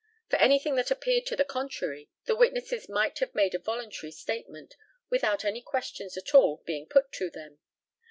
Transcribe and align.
For 0.31 0.37
anything 0.37 0.73
that 0.77 0.89
appeared 0.89 1.27
to 1.27 1.35
the 1.35 1.45
contrary, 1.45 2.09
the 2.25 2.35
witnesses 2.35 2.89
might 2.89 3.19
have 3.19 3.35
made 3.35 3.53
a 3.53 3.59
voluntary 3.59 4.09
statement, 4.11 4.75
without 5.11 5.45
any 5.45 5.61
questions 5.61 6.17
at 6.17 6.33
all 6.33 6.63
being 6.65 6.87
put 6.87 7.11
to 7.11 7.29
them. 7.29 7.59